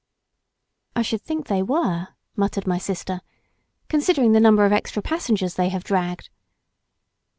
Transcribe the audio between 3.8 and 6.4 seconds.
"considering the number of extra passengers they have dragged."